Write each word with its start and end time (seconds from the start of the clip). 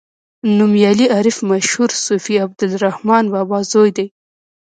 نومیالی 0.57 1.05
عارف 1.15 1.37
مشهور 1.51 1.89
صوفي 2.05 2.35
عبدالرحمان 2.45 3.23
بابا 3.33 3.59
زوی 3.71 3.89
دی. 3.97 4.07